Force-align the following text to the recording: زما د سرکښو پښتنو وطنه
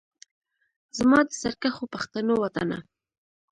زما 0.97 1.19
د 1.27 1.29
سرکښو 1.41 1.85
پښتنو 1.93 2.33
وطنه 2.43 2.77